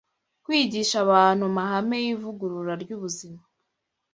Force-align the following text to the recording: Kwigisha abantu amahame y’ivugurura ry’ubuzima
Kwigisha 0.43 0.95
abantu 1.05 1.43
amahame 1.49 1.97
y’ivugurura 2.05 2.73
ry’ubuzima 2.83 3.41